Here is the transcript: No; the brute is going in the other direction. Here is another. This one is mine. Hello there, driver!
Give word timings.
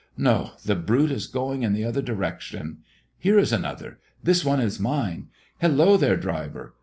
No; 0.17 0.53
the 0.65 0.73
brute 0.73 1.11
is 1.11 1.27
going 1.27 1.61
in 1.61 1.73
the 1.73 1.83
other 1.85 2.01
direction. 2.01 2.79
Here 3.19 3.37
is 3.37 3.53
another. 3.53 3.99
This 4.23 4.43
one 4.43 4.59
is 4.59 4.79
mine. 4.79 5.27
Hello 5.59 5.95
there, 5.95 6.17
driver! 6.17 6.73